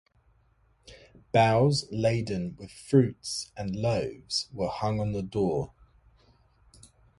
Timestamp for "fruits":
2.71-3.51